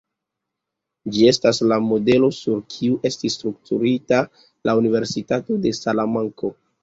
[1.15, 4.21] Ĝi estis la modelo sur kiu estis strukturita
[4.69, 6.53] la Universitato de Salamanko.